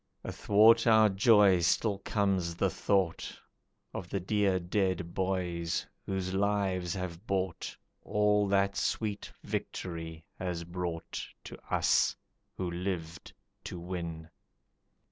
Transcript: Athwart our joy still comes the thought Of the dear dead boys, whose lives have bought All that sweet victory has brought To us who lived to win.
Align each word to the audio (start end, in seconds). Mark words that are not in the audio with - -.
Athwart 0.23 0.87
our 0.87 1.09
joy 1.09 1.59
still 1.59 1.99
comes 1.99 2.55
the 2.55 2.71
thought 2.71 3.39
Of 3.93 4.09
the 4.09 4.19
dear 4.19 4.59
dead 4.59 5.13
boys, 5.13 5.85
whose 6.07 6.33
lives 6.33 6.95
have 6.95 7.27
bought 7.27 7.77
All 8.01 8.47
that 8.47 8.75
sweet 8.75 9.31
victory 9.43 10.23
has 10.39 10.63
brought 10.63 11.23
To 11.43 11.55
us 11.69 12.15
who 12.57 12.71
lived 12.71 13.31
to 13.65 13.77
win. 13.79 14.27